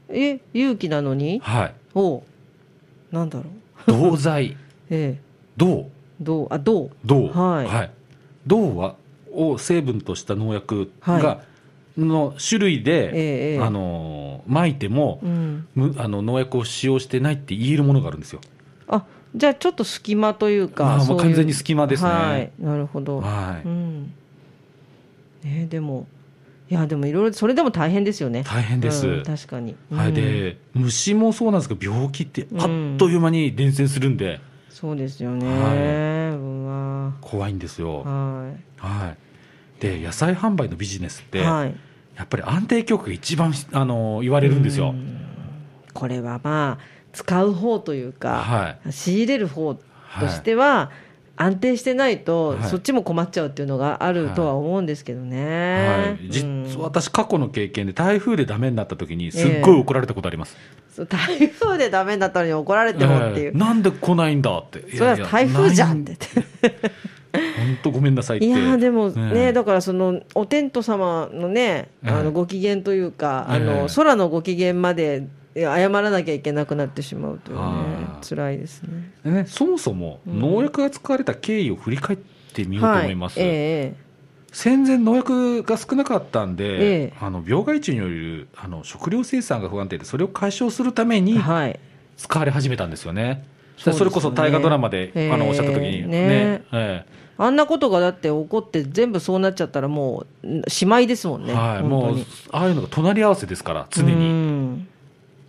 [0.10, 1.40] え、有機なのに？
[1.40, 1.74] はい。
[1.94, 2.24] おう
[3.12, 3.46] なんだろ
[3.88, 3.92] う。
[4.12, 4.58] 銅剤、
[4.90, 5.22] ええ
[5.58, 5.90] 銅、
[6.20, 7.92] どうあ、どう銅、はい
[8.48, 8.96] 銅は
[9.32, 11.42] を成分とした農薬が、は
[11.98, 15.68] の種類で、ええあの撒いても、うん。
[15.76, 18.42] むあの農薬を使用してないって言えるものがあるんですよ。
[18.88, 20.86] あ、じゃあちょっと隙間というか。
[20.88, 22.52] ああもう完全に隙間ですねはい。
[22.60, 23.22] なるほど。
[23.22, 24.14] はいうん。
[25.46, 26.06] えーでも、
[26.70, 28.44] いや、でもいろいろ、それでも大変ですよね。
[28.44, 29.08] 大変です。
[29.08, 29.76] うん確かに。
[29.92, 35.48] はい、うんで虫もそうなんですけど病気ってあっという間に伝染するんで、そうですよね。
[35.48, 38.04] はうわ怖いんですよ。
[38.04, 39.16] はは
[39.80, 41.42] い、で野菜販売のビジネスって、い。
[41.42, 41.76] はい。
[42.18, 44.96] やっぱり安定供給が一番あの言われるんですよ。
[45.94, 49.82] これはまあ、使う方というか、はい仕入れる方と
[50.28, 50.92] しては、
[51.38, 55.88] 安定してないと、はいそっちも困っちゃうっていうのがあるとは思うんですけどね。
[55.88, 60.56] はい、実うん私、過去の経験で台風でダメになった時に、すっごい怒られたことあります。
[60.94, 63.48] そう台風でダメになったのに怒られてもっていう。
[63.48, 64.96] ええなんで来ないんだって。
[64.96, 66.18] それは台風じゃんって。
[67.34, 68.40] 本当ごめんなさい。
[68.40, 79.12] いやーでもね、ええだからそのお天道様のね、あええのご機嫌というか、あえのえ空のご機嫌まで謝らなきゃいけなくなってしまうというねは、い辛いですね。
[79.24, 82.20] でね、そもそも農薬が使われた経緯を振り返っ
[82.54, 83.40] てみようと思います？
[83.40, 83.96] はい、え
[84.52, 91.80] 戦前、農薬が少なかったんで、ええあの病害虫によるあの食料生産が不安定で、それを解消するためにはい。
[92.18, 93.46] 使われ始めたんですよね。
[93.78, 97.06] そうですよねそれこそ大河ドラマで、ええあのおっしゃった時にねねえ
[97.38, 101.52] あんなことがだって起こって、全部そうなっちゃったら、もう、しまいですもんね。
[101.52, 104.16] えはい、もうに、ああいうのが隣り合わせですから、常うに。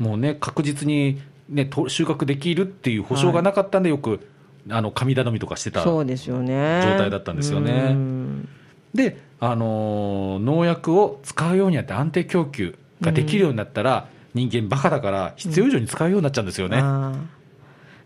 [0.00, 4.20] んもうね、確実に、ね、と収穫できるっていう保証がなかったんで、よく
[4.68, 6.82] あの神頼みとかしてたそうですよね。
[6.82, 8.48] 状態だったんですよねうん
[8.94, 16.82] で、あのー農薬を使うようになって安定供給ができるようになったら、人間バカだから必要以上に使うようになっちゃうんですよね。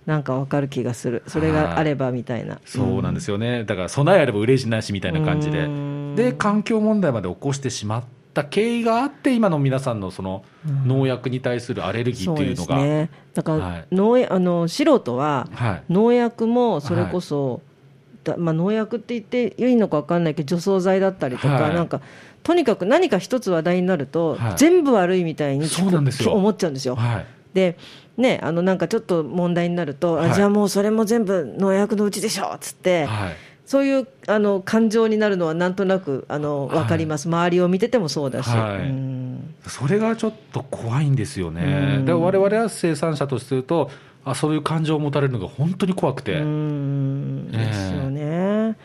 [0.06, 1.22] なんかわかる気がする。
[1.26, 2.60] それがあればみたいな。
[2.64, 3.64] そうなんですよね。
[3.64, 6.14] だから備えあれば憂いなしみたいな感じでうん。
[6.16, 10.44] で、環境問題まで起こしてしまった経緯があって、今の皆さんのその
[10.86, 13.10] 農薬に対するアレルギーっていうのが、すね。
[13.34, 13.86] だから、はい
[14.28, 15.82] あの素人は、はい。
[15.90, 17.60] 農薬もそれこそ、
[18.24, 22.00] だまあ、農薬って言っていいのか分かんないけど、除草剤だったりとか、はいなんか、
[22.42, 26.96] とにかく何か一つ話題になると、はい全部悪いみたいにそうなんですよ思っちゃうんですよ。
[26.96, 27.26] はい。
[27.54, 27.76] で
[28.16, 33.36] ね、あのなんかちょっと問題になると、あはいじゃあもうそれも全部農薬のうちでしょっつって、はい。
[33.70, 38.78] そういうあの感情になるのはなんとなくあのはい分かります、周りを見ててもそうだし、はい。
[38.80, 39.54] うん。
[39.64, 41.98] それがちょっと怖いんですようね。
[41.98, 43.88] んで我々は生産者として言うと、
[44.24, 46.32] あそういう感情を持たれるのが本当に怖くて。
[46.32, 48.76] ですよね。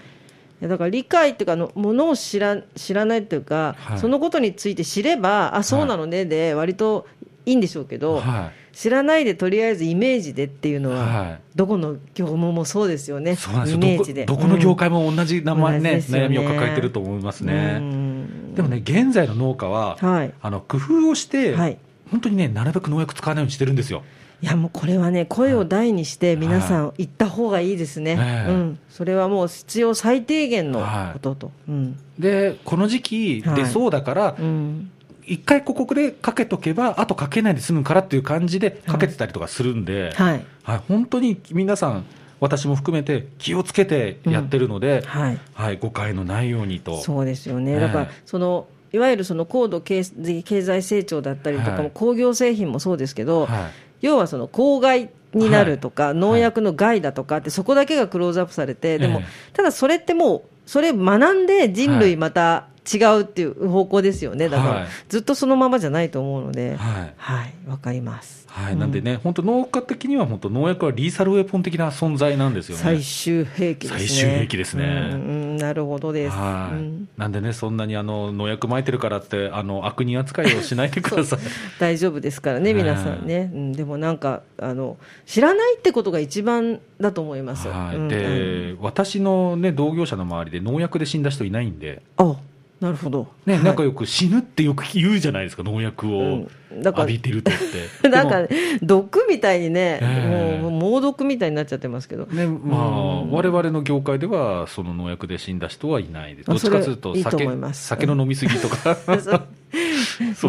[0.62, 3.98] だから理解っていうかあの、ものを知ら知らないっていうか、はい。
[3.98, 7.08] そのことについて知れば、あそうなのねで、割と
[7.48, 10.80] いいんでしょうけど、は知らないでとりあえずイメージでっていうい。
[10.82, 11.40] のは、はい。
[11.56, 13.78] どこの業務もそうですよね、そうなんですよ。
[13.78, 14.26] イメージで。
[14.26, 16.26] どこの業界もも同じ名前、ね同じですよね。
[16.26, 17.80] 悩みを抱えてると思いますね。
[17.80, 20.34] ねでもね、現在の農家は、はい。
[20.42, 21.78] あの工夫をして、はい。
[22.12, 24.04] 本当にね、なるべく農薬使わないようにしてるんですよ。
[24.42, 31.98] いやもうこれはね、声を大にして、皆さん、言った方がいいですね、ええうん、それはもう必要最低限のことと、うん。
[32.20, 33.64] で、この時期はい。
[33.64, 34.92] 出そうだから、うん
[35.28, 42.06] 一回ここでかけとけば、あとかけないで済むからっていう感じでかけてたりとかするんで、はい、はい、本当に皆さん、
[42.40, 47.02] 私も含めて気をつけてやってるので、はい、はい、誤解のないようにと。
[47.02, 50.04] そうですよね、ええだからそのいわゆるその高度経
[50.44, 51.92] 経済成長だったりとかも、はい。
[51.94, 53.68] 工業製品もそうですけど、は
[54.02, 54.06] い。
[54.06, 56.14] 要はその公害になるとか、い。
[56.14, 59.26] 農薬の害だとかって、そこだけがクローズアップされて、でも、ええ。
[59.52, 64.88] ただそれってもう、それ学んで人類また違うっていう方向ですよね、だから、はい。
[65.10, 67.14] ずっとそのままじゃないと思うので、はい。
[67.18, 68.46] はい、わかります。
[68.56, 72.84] はい、なんでね、本当、農家的には本当、農薬はリーサルウェポン的な存在なんですよね。
[72.84, 74.00] 最終兵器ですね。
[74.00, 74.86] 最終兵器ですね。
[74.86, 75.58] うんうん。
[75.58, 76.38] なるほどです。
[76.38, 76.76] はい。
[76.76, 77.10] うん。
[77.18, 81.40] なんでね、そんなにあの農薬撒いてるからって、あの悪人扱いをしないでください。
[81.80, 84.96] 大丈夫ですからね、皆さんね、うん、でもなんかあの、
[85.26, 87.68] 知らないってことが一番だと思います。
[87.68, 87.98] はい。
[87.98, 92.36] うんで私の、ね、同業者の周りで農薬で死んだ人いないんで、あ
[92.82, 93.64] なるほど、ねはい。
[93.64, 96.82] なんかよく死ぬってよく言うじゃないですか、農薬をうん。
[96.82, 97.54] だから浴びてるとっ
[98.02, 98.10] て。
[98.10, 98.50] なんかで
[98.82, 100.62] 毒みたいにね、ええ。
[100.62, 107.88] もう猛毒みたいになっちゃってますけど、もねまあうん我々の業界では、その農薬で死んだ人はいないでどっちかというとそれいいと酒思います。
[107.88, 108.98] 酒の飲み過ぎとか、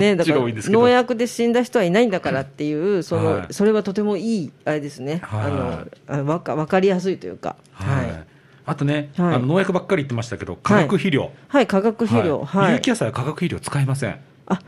[0.00, 0.80] ね、 だちからが多いんですけど。
[0.80, 3.54] 農薬で死んだ人はいないんだからっていう、そのはい。
[3.54, 6.12] それはとてもいい、あれですね、はい。
[6.12, 8.06] あのあわか分かりやすいというか、はい。
[8.06, 8.24] はい、
[8.66, 9.34] あとね、はい。
[9.36, 12.74] あの農薬ばっかり言ってましたけど、化学肥料、はい、化学肥料、はい。
[12.74, 14.18] 有機野菜は化学肥料使いません。
[14.46, 14.58] あ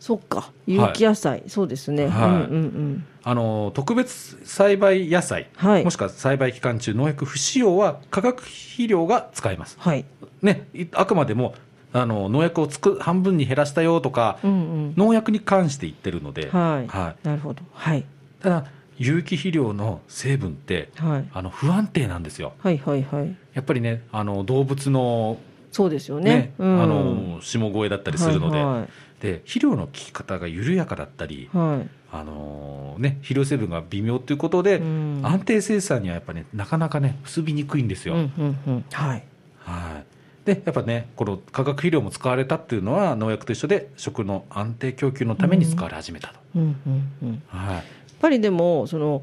[0.00, 2.28] そっか、有機野菜、そうですね、はい。
[2.28, 5.84] うんうんうん、あの特別栽培野菜、はい。
[5.84, 9.76] もしくは栽培期間中、農薬不使用は化学肥料が使えます。
[9.78, 10.04] はい、
[10.42, 11.54] ね、いあくまでも
[11.94, 14.54] あの農薬をつく半分に減らしたよとか、うんう
[14.88, 18.04] ん、農薬に関して言ってるので、はい、なるほど、はい、
[18.42, 18.64] ただ、
[18.98, 22.52] 有機肥料の成分って、はい、あの不安定なんですよ。
[22.58, 25.38] はい、はい、はい、やっぱりね、あの動物の,、
[25.72, 26.30] そうですよね。
[26.30, 26.82] ね、うん。
[26.82, 28.88] あの下声だったりするので,、はい
[29.20, 31.68] で、肥料の効き方が緩やかだったり、はい。
[31.78, 35.20] はいあのね、肥料成分が微妙ということで、うん。
[35.24, 38.14] 安定生産にはやっぱね、なかなかね、結びにくいんですよ。
[38.14, 39.24] うんうんうん、はい、
[39.58, 40.46] はい。
[40.46, 46.34] でやっぱね、この化学肥料も使われたっていうのは、農薬と一緒で、食の安定供給のために使われ始めたと。
[46.54, 47.78] うんうんうん、やはい。
[47.78, 47.82] っ
[48.20, 49.22] ぱりでも、その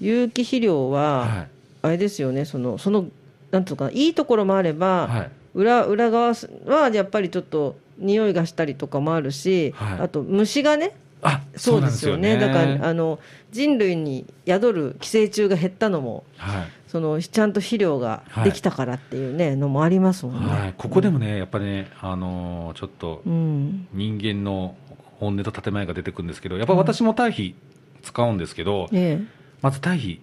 [0.00, 1.48] 有機肥料は、はい。
[1.82, 3.06] あれですよね、その、その、
[3.50, 5.30] なんていうのかな、いいところもあれば、はい。
[5.54, 6.34] 裏裏側
[6.66, 10.00] はやっぱりちょっと匂いがしたりとかもあるし、はい。
[10.00, 13.18] あと虫がね、あそうですよね、だからああの
[13.50, 16.68] 人類に宿る寄生虫が減ったのも、はい。
[16.88, 20.50] そのちゃんと肥料ができたからっていうね、のもありますもんね。
[20.50, 24.74] はい、ここでもね、やっぱりね、あのーちょっとうん、人間の
[25.18, 27.54] 本音と建前が出てくるんですけど、やっぱ私も堆肥
[28.02, 29.20] 使うんですけど、え
[29.62, 30.20] まず堆肥、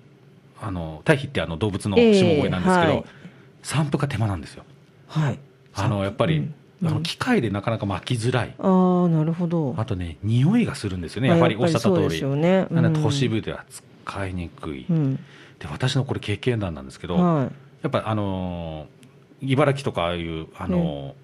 [0.61, 3.03] あの堆肥ってあの動物のえ下声なんですけど、はい。
[3.63, 4.63] 散布が手間なんですよ。
[5.07, 5.39] はい、
[5.73, 6.53] あのやっぱり、うん。
[6.85, 9.73] あの機械でなかなか巻きづらい、ああなるほど。
[9.77, 12.67] あとね、匂いがするんですよね、やはりおっしゃった通り、そうですよね。
[12.69, 13.03] なのでうん。
[13.03, 13.65] 都市部では
[14.05, 15.15] 使いにくい、うん。
[15.15, 15.21] で
[15.71, 17.49] 私のこれ、経験談なんですけど、は
[17.81, 18.97] やっぱり、あのー
[19.39, 21.15] 茨城とかああいう、あの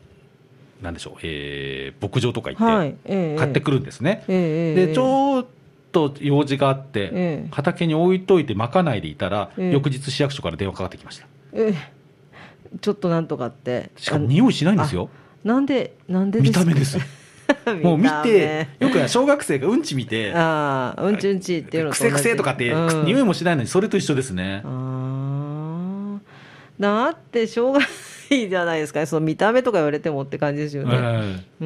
[0.82, 2.96] ーなんでしょう、えー牧場とかい行って、はい。
[3.06, 3.38] ええ。
[3.38, 4.24] 買ってくるんですね。
[4.28, 4.80] ええ。
[4.80, 4.88] ええ。
[4.88, 5.46] でちょっ
[5.94, 7.48] と用事があって、ええ。
[7.52, 9.72] 畑に置いといて、まかないでいたら、ええ。
[9.72, 11.28] 翌日、市役所から電話かかってきました。
[11.54, 12.78] ええ。
[12.82, 13.92] ちょっとなんとかって。
[13.96, 15.10] しかも匂いしないんですよ、
[15.46, 16.98] あなんでなんで見た目です。
[17.84, 22.74] もう見たて目、よく小学生がうんち見て、ああうんちうんちっていうのくせくせとかって、
[23.06, 24.64] 匂いももしないのに、それと一緒ですね。
[26.80, 27.86] だってしょうがな
[28.36, 29.00] いじゃないですか。
[29.00, 30.98] ねその見た目とか言われてもって感じですよね、え
[31.62, 31.66] うー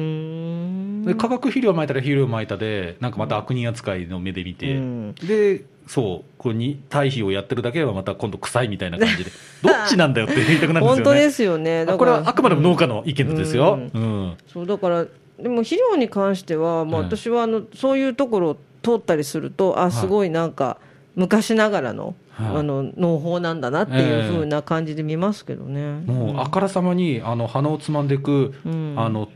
[1.08, 5.14] で化学肥料撒いたら肥料撒いたで、なんかまた悪人扱いの目で見て、うん。
[5.14, 9.30] で、そう、こうに堆肥をやってるだけはまた今度臭いみたいな感じで、
[9.64, 11.02] どっちなんだよって言いたくなるんですよね。
[11.02, 11.86] 本当ですよね。
[11.86, 13.78] だからあこれはあくまでも農家の意見ですよ。
[13.94, 14.34] ううん。
[14.46, 15.06] そうだから
[15.38, 17.06] でも肥料に関しては、まあ、うん。
[17.06, 20.76] 私はあのそういうところを通ったりするとあすごいなんか
[21.16, 22.56] 昔ながらの,、はい。
[22.58, 26.02] あの農法なんだなっていうふうな感じで見ますけどね。
[26.04, 28.94] もうあからさまにあの鼻をつまんでいく、うん。
[28.98, 29.30] あの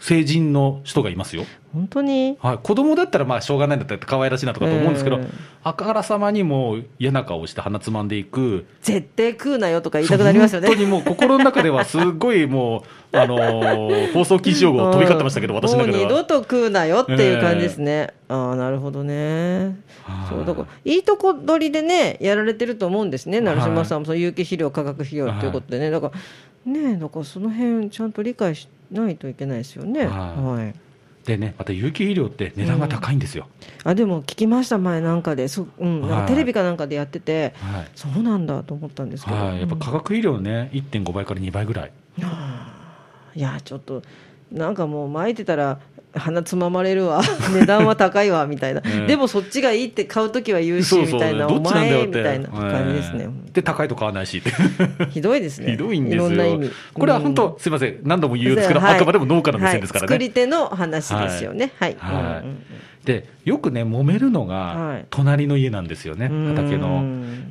[0.00, 1.44] 成人の人がいますよ。
[1.72, 2.36] 本当に？
[2.40, 5.28] はい、子供だったらまあしょうがないんだったら可愛らしいなとかと思うんですけど、ええ
[5.64, 10.68] あからさまにもう嫌な顔して鼻つまんでいく、絶対食うなよとか言いたくなりますよね。
[10.68, 15.98] 本当にもう心の中ではすごいもう、あのー 放送禁止用語を飛び交ってましたけど、うん私の中では。
[15.98, 18.14] もう二度と食うなよっていう感じですね。
[18.28, 19.76] ああ、なるほどね。
[20.04, 26.12] はいそうだからいいとこ取りでね、やられてると思うんですね、成島さんも、その有機肥料、化学肥料ということでね、だか
[26.66, 30.06] ら、ねだからその辺ちゃんと理解しないといけないですよね。
[30.06, 30.08] はい。
[30.42, 30.74] はい。
[31.24, 33.48] でね、また有機肥料って値段が高いんですよ。
[33.84, 37.88] あでも聞きました、前なんかで、そうん、なんかはいテレビかなんかでやってて、はい。
[37.94, 41.92] そうなんだと思ったんですけど、はい、やっぱ化学肥料ね、1.5倍から2倍ぐらい。
[43.34, 44.02] いや、ちょっと、
[44.50, 45.80] なんかもう、巻いてたら、
[46.14, 47.22] 鼻つままれるわ、
[47.54, 52.06] 値段は高いわみたいな、ええでもそっちがいいって買うときは言うしみたいな、お前。
[52.06, 54.42] みたいな感じですね、ええで、高いと買わないし。
[55.10, 56.22] ひどいですね、ひどいんですよ。
[56.24, 57.58] ろんな意味、これは本当、うん。
[57.58, 58.96] すみません、何度も言うんですけど、はい。
[58.96, 60.12] あくまでも農家の目線ですからね。
[60.12, 60.18] はい。
[60.18, 62.14] 作り手の話ですよね、はい、はい。
[62.44, 62.56] うんうん
[63.04, 64.98] で、よくね、揉めるのはい。
[64.98, 66.48] が、隣の家なんですよね、うん。
[66.54, 67.04] 畑の。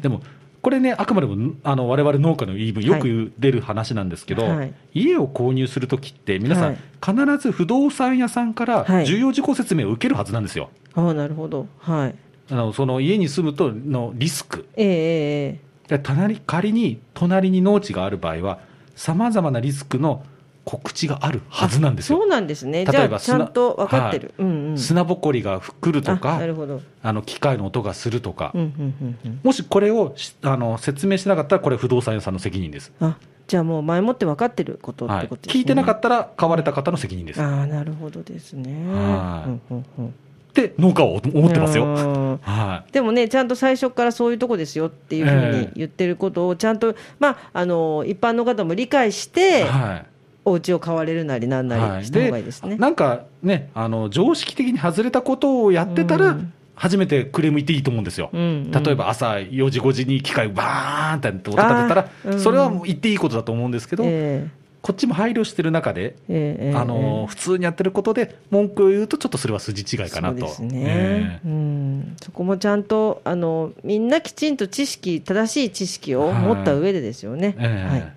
[0.03, 0.21] でも、
[0.67, 4.73] これね、あくまでも、あの、我々農家の言い分、よく出る話なんですけど、はい。
[4.93, 6.77] 家を購入するときって、皆さん、はい。
[7.01, 9.05] 必ず不動産屋さんからはい。
[9.05, 10.69] 重要事項説明を受けるはずなんですよ。
[10.93, 12.15] ああ、なるほど、はい、
[12.51, 14.67] あのその家に住むとのリスク。
[14.75, 18.59] ええええで隣仮に隣に農地がある場合は、
[18.93, 20.25] さまざまなリスクの
[20.67, 22.19] 告知があるはずなんですよ。
[22.19, 22.27] そう。
[22.27, 28.67] なんですね、じゃあ、ちゃ例えば砂んと分かってる、うんうん、砂ぼこりが来るとあかなるほど、あの機械の音がするとか、うんうん
[29.01, 35.61] うんうん、もしこれをしあの説明しなかったらこれ不動産屋さんの責任です、あじゃあもう前もって分かってることっはいてことですね。
[35.61, 38.73] 聞いてなかったら買われた方の責任です、っああ、なるほどですね。
[38.93, 39.49] はい。
[39.49, 40.13] うんうんうん。
[40.53, 42.39] て農家は思ってますよ、うん。
[42.41, 45.59] はでもね、ちゃんと最初からそういうとこですよっていうふうええ。
[45.61, 50.16] に言ってることを、ちゃんと、まあ、あの一般の方も理解しいて、はい
[50.47, 51.99] お家を買われるなりなんなはい。
[51.99, 52.77] りした方がいいですね。
[52.77, 56.53] なんかねあの、常識的に外れたことをやってたら、うん。
[56.73, 58.29] 初めてクレーム言っていいと思うんですよ。
[58.31, 58.71] うんうん。
[58.71, 62.39] 例えば朝4時、5時に機械バーンって音立てたらう、ん。
[62.39, 64.47] それはもう言っていいことだと思うんですけど、え
[64.81, 70.37] こっちも配慮してる中で、えええあの普通にやってることで文句を言うと、ちょっとそれは筋違いかなと。
[70.37, 71.47] そうですね、ええ。
[71.47, 77.55] うん、そこもちゃんとあのみんなきちんと知識、正しい知識を持った上でですよね。
[77.59, 77.91] ええ。
[77.91, 78.16] はい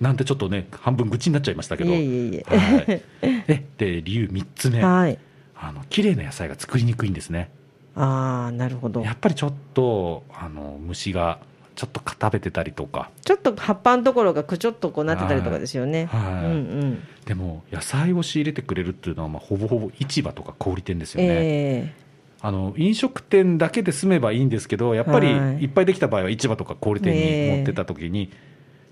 [0.00, 3.02] なんてちょっとね、半分愚痴になっちゃいましたけど、いえいえいえはい
[3.48, 5.18] えで理由3つ目、はい、
[5.56, 7.50] あの綺麗な野菜が作りにくいんですね。
[7.94, 9.00] ああ、なるほど。
[9.00, 11.38] やっぱりちょっとあの虫が
[11.76, 16.06] ちょっと食べてたりとか、ちょっと葉っぱのところがくちょっとこうなってたりとかですよね。
[16.06, 16.54] はいうんう
[16.84, 17.02] ん。
[17.24, 21.28] でも野菜を仕入れてくれるっていうのは、まあ、ほぼほぼ市場とか小売店ですよね。
[21.30, 21.94] え
[22.42, 28.30] あの飲食店だけで済めばいいんですけど、やっぱりはいいっぱいできた場合は市場とか小売店に持ってった時に、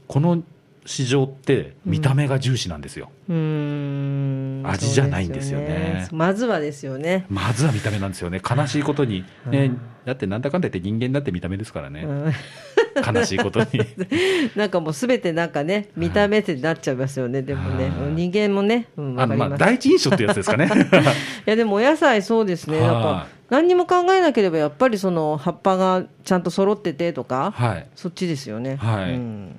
[0.09, 0.43] この
[0.87, 3.11] 市場って見た目が重視なんですよ。
[3.29, 4.63] えうーん。
[4.65, 7.27] 味じゃないんですよねそうですよまずはですよね。
[7.29, 8.41] まずは見た目なんですよね。
[8.49, 9.25] 悲しいことに。
[9.47, 9.73] ね、
[10.05, 12.03] だってなんだかんだ言って人間だって見た目ですからね。
[12.03, 12.33] うん
[12.95, 13.67] 悲しいことに。
[14.55, 19.21] なんかもうすべてなんかね、見た目ってなっちゃいますよね、でもね、はい人間もね、うん。
[19.21, 20.71] あのまあ、第一印象ってやつですかね。
[21.47, 27.87] いやでもお野菜そうですね、なんはか何にも考えなければやっぱりその葉っぱがちゃんと揃っててとか、はい。
[27.95, 28.77] そっちですよね。
[28.77, 29.57] はいうん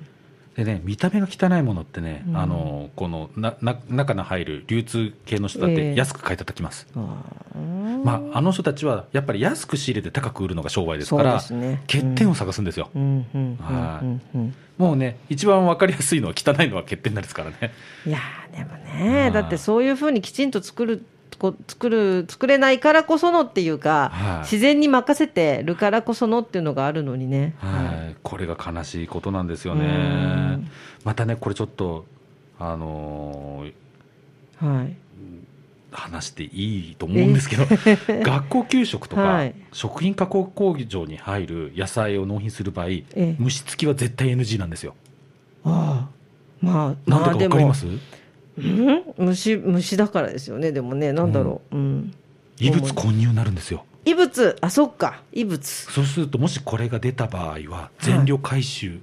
[0.56, 2.36] でね、見た目が汚いものってね、うん。
[2.36, 5.76] あのこのなな中に入る流通系の人だっええ。
[5.92, 8.04] て安く買い叩きます、あー。
[8.04, 11.82] まあ、あの人たちはやっぱり安く仕入れて高く売るのが商売ですから、ね。
[11.86, 12.88] 欠点を探すんですよ、
[14.78, 17.74] もうね、一番分かりやすいのは汚いのは欠点なんですからね。
[18.06, 21.04] いやーでもね、はいだってそういうふうにきちんと作るこ
[21.68, 24.38] 作る作れないからこそのっていうか、はい。
[24.40, 27.54] 自然に任せてるからこそのっていうのがあるのにね。
[27.58, 30.70] はい、これが悲しいことなんですようねん。
[31.04, 32.04] またね、これちょっと、
[32.58, 34.96] あのーはい、
[35.92, 37.64] 話していいと思うんですけど、
[38.24, 39.54] 学校給食とか、はい。
[39.72, 44.94] 食品加工工場に入る野菜を納品する場合、え虫付きは絶対 NG なんですよ。
[45.64, 46.16] ああ。
[46.60, 47.86] まあなんでか分かります？
[48.58, 49.26] うん？
[49.26, 52.14] 虫虫だからですよねでもねなんだろう、うん。
[52.58, 53.84] 異物混入になるんですよ。
[54.04, 54.56] 異物？
[54.60, 55.20] あそっか。
[55.32, 55.68] 異物。
[55.68, 59.00] そうすると、もしこれが出た場合は、全量回収。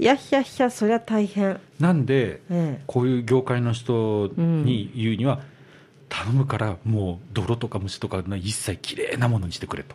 [0.00, 1.60] いやひゃひゃそりゃ大変。
[1.78, 2.82] なんで、ええ。
[2.86, 5.40] こういう業界の人に言うには、
[6.08, 9.94] 頼むからもう泥とか虫とかの一切きれいなものにしてくれと。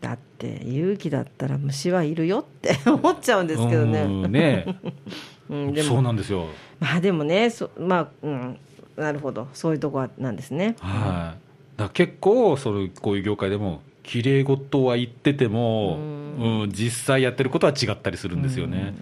[0.00, 4.02] だって勇気だったら虫はいるよって思っちゃうんですけどね。
[4.02, 4.66] うんね
[5.50, 6.46] うん、でそうもなんですよ。
[6.80, 8.58] まあでもねそまあうん
[8.96, 11.78] なるほどそういうとこはなんですねはい。
[11.78, 18.94] だ結構そのこういう業界でも綺麗事は言ってても、ううん実際やってることは違ったりするんですよね。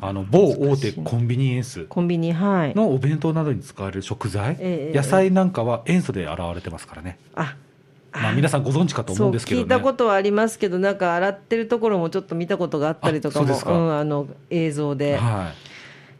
[0.00, 7.18] あの某大手コンビニエンスコンビニはいのお弁当などに使われる食材、ええ野菜なんかは塩素で洗われてますからね。
[7.34, 7.56] あ
[8.12, 9.64] まあ皆さんご存知かと思うんですけどね。
[9.64, 15.73] 聞いたことはありますけどなんか洗ってるところもちょっと見たことがあったりとかもあそうん、あの映像で、はい。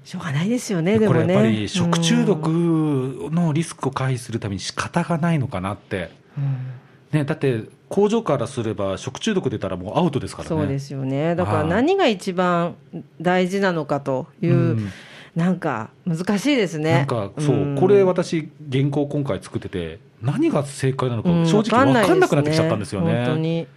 [0.04, 1.28] しょうがないですよねでこもね。
[1.28, 7.18] れやっぱり食中毒うんのリスクを回避するために仕方がないのかなって、うん。
[7.18, 10.48] ね、だって工場からすれば食中毒出たらもうアウトですからね。
[10.48, 11.34] そうですよね。
[11.34, 11.68] だからはい。
[11.68, 12.76] 何が一番
[13.20, 14.92] 大事なのかという、うん。
[15.34, 16.92] なんか難しいですね。
[16.92, 17.76] なんかそう、ん。
[17.76, 23.24] これ私原稿今回作ってて何が正解なのかうん正直分かんなくなってきちゃったんですよね。
[23.24, 23.58] 本当に。
[23.58, 23.68] え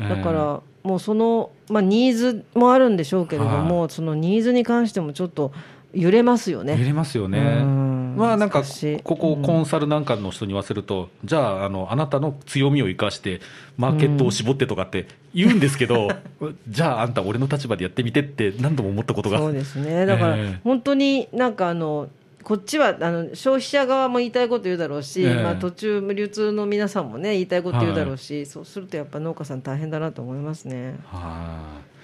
[0.00, 0.08] え。
[0.08, 5.52] だから、もうその、まあ、ニーズもあるんでしょうけれども、はそのニーズに関してもちょっと
[5.96, 6.78] 揺れますよね。
[6.78, 7.38] 揺れますよね。
[7.38, 8.14] うん。
[8.16, 8.62] まあなんか
[9.02, 13.40] ここコンサルなんかの人に言わせると、じゃああのあなたの強みを生かして
[13.78, 16.08] マーケットを絞ってとかって言うんですけど、
[16.68, 19.38] じゃああんた俺の立場でやってみてって何度も思ったことが。
[19.38, 20.04] そうですね。
[20.04, 20.60] だから、ええ。
[20.64, 22.08] 本当になんかあの
[22.42, 25.42] こっちはあの消費者側も言いたいこと言うだろうし、ええ。
[25.42, 30.94] まあ、途中、流通の皆さんもね言いたいこと言うだろうし、そうするとやっぱ農家さん大変だなと思いますね。
[31.06, 31.95] はい。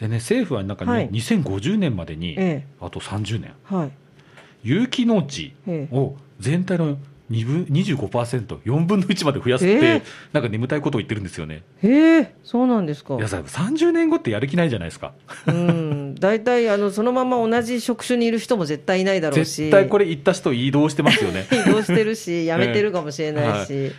[0.00, 1.10] でね、政府はなんかね、はい。
[1.10, 3.90] 2050年までに、えあと30年、はい。
[4.62, 5.96] 有機農地ええ。
[5.96, 6.98] を全体の
[7.30, 10.02] 2分25%、4分の1まで増やすって、ええ。
[10.32, 11.62] なんか眠たいことを言ってるんですよね。
[11.82, 13.16] へえそうなんですか。
[13.16, 15.12] いやさ、30年後ってやる気ないじゃないですか。
[15.46, 16.14] うん。
[16.14, 19.62] 大体あのそのまま同じ職種にいる人も絶対いないだろうし。
[19.62, 21.46] 絶対これ言った人移動してますよね。
[21.52, 23.92] 移動してるし辞めてるかもしれないし、え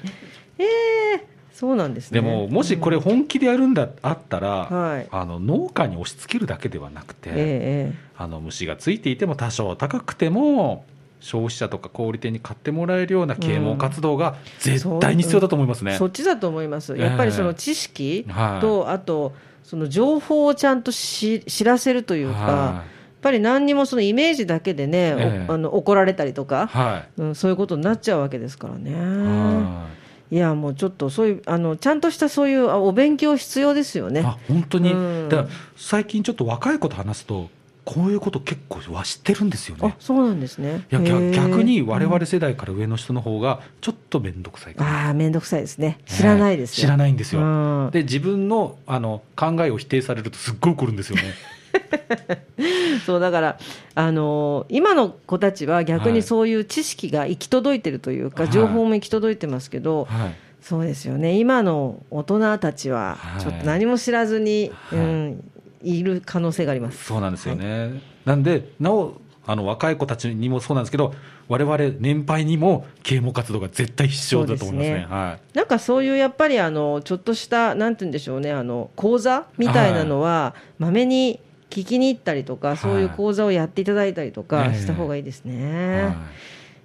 [0.63, 2.21] えそうなんですね。
[2.21, 5.07] でも、もしこれ本気でやるんだ、あったら、はい。
[5.11, 10.85] あの農家に押し付けるだけではなくて、ええあの虫がついていても多少高くても
[11.19, 15.97] 消費者とか小売店に買ってもらえるような啓蒙活動が絶対に必要だと思いますね。
[15.97, 17.01] そっちだと思います、ええ。
[17.01, 18.61] やっぱりその知識はい。
[18.61, 19.33] と、あと、
[19.65, 22.83] その情報をちゃんとし知らせるというか、はやっ
[23.21, 27.21] ぱり何にもそのイメージだけでね、えあの怒られたりとか、はい。
[27.21, 29.99] うん、そういうことになっちゃうわけですからね。
[30.31, 34.21] はいや、もうちょっとそういうあの、ちゃんとしたそういうあお勉強必要ですよね。
[34.25, 37.49] あ本当に、うんだ最近ちょっと若い子と話すと、
[37.85, 39.95] こういうこと結構は知ってるんですよあね。
[39.99, 40.85] そうなんですね。
[40.91, 45.97] いや逆に我々世代から上の人の方がちょっと面倒くさいかな、ああ、めんどくさいですね。
[46.05, 46.85] 知らないですよ。
[46.85, 47.43] 知らないんですよ、う
[47.87, 51.23] んで自分のあの考えを否定されるとすっごい怒るんですよね
[53.05, 53.57] そうだから、
[53.95, 56.13] あのー今の子たちは逆はい。
[56.13, 58.51] にそういう知識が行き届いてるというか、はい。
[58.51, 60.35] 情報も行き届いてますけど、はい。
[60.61, 63.41] そうですよね、今の大人たちははい。
[63.41, 64.99] ちょっと何も知らずに、はい。
[64.99, 65.51] うん、
[65.83, 67.05] いる可能性があります。
[67.05, 69.13] そうなんですよね、なんでなお
[69.45, 71.15] あの若い子たちにもそうなんですけど
[71.47, 74.95] 我々年配にも啓蒙活動が絶対必要だと思いますね。
[74.95, 75.07] すね。
[75.09, 75.57] はい。
[75.57, 84.79] なんかそういうやっぱりあのちょっとした、なんて言うんでしょうね、あの講座みたいなのは、まめに聞きに行ったりとか、そういう講座をやっていただいたりとかええ。
[84.79, 86.15] した方がいいですね。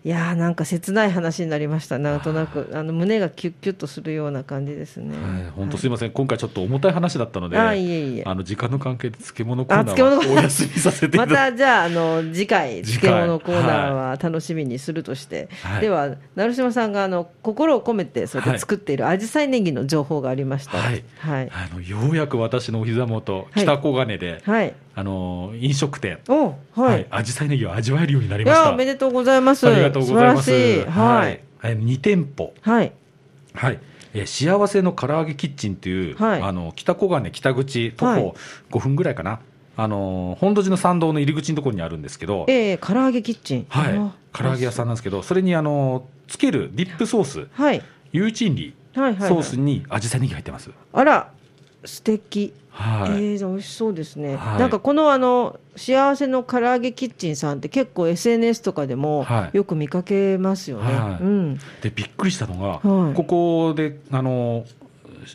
[0.04, 5.16] はいいやーなんか切ない話になりました、なんとなく、あの胸がキュッキュッとするような感じですね。
[5.16, 8.22] はい、本当すみません、今回ちょっと重たい話だったので、あいえいえ。
[8.26, 13.12] あの時間の関係で漬物コーナーはお休みさせていたまだたじゃああの次回次回。
[13.12, 15.80] 漬物コーナーは楽しみにするとして、はい。
[15.80, 20.74] では成島さんがあの心を込めてそれで作っている紫陽花ネギの情報がありました。
[20.74, 21.04] らはい。
[21.16, 21.50] はい。
[21.50, 23.62] あのようやく私のお膝元、はい。
[23.62, 27.06] 北小金で、はいあのー飲食店、おはい。
[27.10, 28.66] アジサイネギを味わえるようになりい、ました。
[28.68, 29.66] やおめでとうございます。
[29.68, 30.50] ありがとうございます。
[30.50, 30.90] 素晴らしい。
[30.90, 31.40] はい。
[31.64, 32.92] えー2店舗、はい。
[33.54, 33.80] はい。
[34.14, 38.36] えー幸せの唐揚げキッチンという、はいあの北小金北口徒はい歩
[38.70, 39.40] 5分ぐらいかな、
[39.76, 43.66] あのー本土寺の参道の入り口のところにあるんですけど、えー、唐揚げキッチン。
[43.68, 47.82] はいあ、唐揚げ屋さんなんですけど、それにあのーつけるディップソース、はい。
[48.12, 49.28] ユーチンリはいはい、はい。
[49.28, 50.70] ソースにアジサイネギ入ってます。
[50.92, 51.30] あら、
[51.84, 52.52] 素敵。
[52.70, 53.10] はい。
[53.12, 54.58] えー、美味しそうですね、はい。
[54.58, 59.56] なんかこのあの幸せの唐揚げキッチンさんって結構 SNS とかでもはい。
[59.56, 61.22] よく見かけますよね、はい。
[61.22, 63.14] うん、でびっくりしたのが、はい。
[63.14, 64.64] ここであの、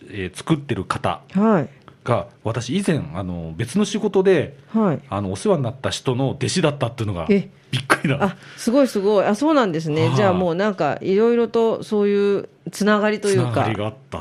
[0.10, 1.70] えー作ってる方はい。
[2.04, 5.00] が私以前あの別の仕事ではい。
[5.10, 7.50] あのお世話になった人の弟子だったっていうのがびっえ
[7.88, 9.26] くりだあすごいすごい。
[9.26, 10.16] あそうなんですね、はい。
[10.16, 13.72] じゃあもうなんかいろいろとそういうつながりというか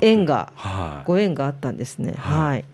[0.01, 1.07] 縁がはい。
[1.07, 2.15] ご縁があったんですね。
[2.17, 2.49] はい。
[2.49, 2.65] はい。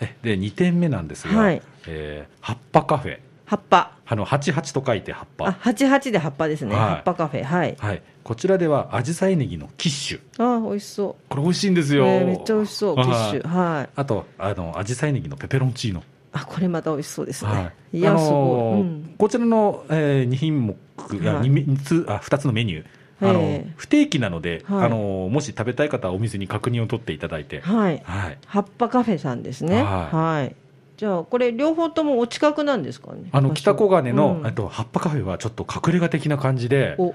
[0.00, 1.62] えで2点目なんですが、はい。
[1.86, 3.18] えー葉っぱカフェ。
[3.46, 3.92] 葉っぱ。
[4.06, 5.46] あの88と書いて葉っぱ。
[5.46, 6.84] あ八八で葉っぱですね、はい。
[6.86, 7.44] 葉っぱカフェ。
[7.44, 7.76] はい。
[7.78, 10.56] はい、こちらではアジサイネギのキッシュ。
[10.56, 13.48] あ美味しそこれ美味しいんですう、よ、えーめっちゃ美味しそうキッシュ。
[13.48, 13.74] はい。
[13.76, 16.02] はいあとあのアジサイネギのペペロンチーノ。
[16.32, 17.98] あこれまた美味しそうですね、はい。
[17.98, 19.14] い、や、あのーすごい、うん。
[19.18, 20.76] こちらの、え2品目、
[21.20, 21.50] いやはい。
[21.50, 22.86] 2, つあ2つのメニュー、
[23.20, 23.72] あのええ。
[23.76, 24.86] 不定期なので、はい。
[24.86, 28.02] あのもし食べたい方はお店に確認を取っていただいて、はい。
[28.04, 29.82] はい、葉っぱカフェさんですね。
[29.82, 30.08] は。
[30.10, 30.54] はい。
[30.96, 33.30] じゃあ、これ両方ともお近くなんですかね？
[33.32, 34.46] あの北小金の、うん。
[34.46, 37.14] えっと、葉っぱカフェはちょっと隠れ家的な感じで、お、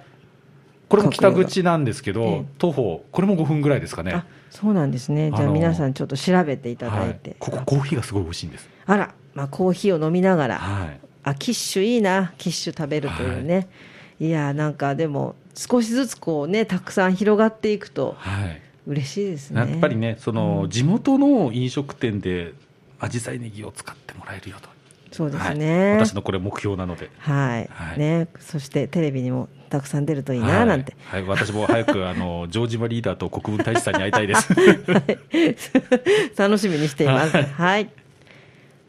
[0.90, 2.46] これも北口なんですけど、ええ。
[2.58, 4.14] 徒歩、これも5分ぐらいですかね。
[4.14, 5.32] あ、、そうなんですね。
[5.36, 7.30] じゃあ皆さんちょっと調べていただいて。
[7.32, 7.38] はい。
[7.40, 8.68] ここ、コーヒーがすごい美味しいんです。
[8.88, 11.00] あら、まあコーヒーを飲みながら、はい。
[11.24, 13.68] あ、キッシュいいな、キッシュ食べるというね。
[14.20, 19.60] い、や、なんかでも少しずつこうね、たくさん広がっていくとはい嬉しいですね。
[19.60, 22.54] やっぱりね、その、地元の飲食店で、
[23.00, 24.70] アジサイネギを使ってもらえるよと。
[25.12, 25.94] そうですはいね。
[25.94, 27.10] 私のこれ目標なので。
[27.20, 30.96] はい、はいね、そしてテレビにもたくさん出るといいな、はいなんて。
[31.06, 34.50] はい、私も早く、あの、 城島リーダーと国分大使さんに会いたいです。
[36.38, 37.42] 楽しみにしています。
[37.42, 37.90] はい。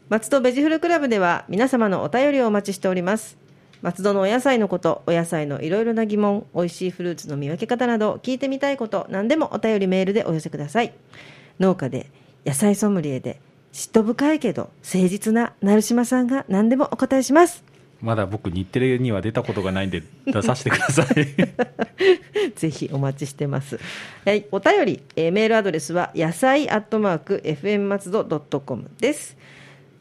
[0.09, 3.37] 松戸ベジフルクラブでは皆様のお便りをお待ちしております。
[3.81, 10.93] 松戸のお野菜のこと、お野菜のいろいろな疑問、美味しいフルーツの見分け方など、聞いてみたいこと、何でもお便りメールでお寄せください。
[11.59, 12.07] 農家で、
[12.45, 13.39] 野菜ソムリエで、
[13.73, 17.63] 嫉妬深いけど誠実な成島さんが何でもお答えします。
[18.01, 21.07] まだ僕、日テレには出たことがないんで、出させてください。
[22.55, 23.79] ぜひお待ちしてます。
[24.25, 29.37] はい、お便り、えーメールアドレスは野菜アットマーク fm 松戸ドットコムです。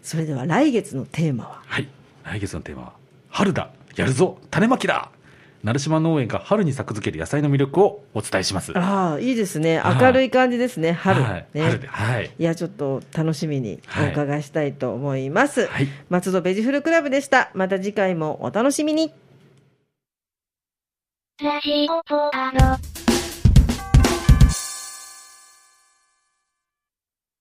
[0.03, 1.63] それでは来月のテーマは？
[1.67, 1.89] はい。
[2.25, 2.93] 来月のテーマは、
[3.37, 5.11] 春だやるぞ種まきだ
[5.63, 8.73] 成島農園が春に作付ける野菜の魅力をお伝えします。
[8.79, 9.79] ああ、いいですね。
[9.79, 10.93] はい明るい感じですね。
[10.93, 11.23] 春。
[11.23, 11.63] はいね。
[11.63, 12.31] 春で、はい。
[12.39, 15.67] いや、ちょっと楽しみにおはい伺いしたいと思います。
[15.67, 17.51] はい松戸ベジフルクラブでした。
[17.53, 19.13] また次回もお楽しみに。
[21.43, 23.06] ラジオポアロ。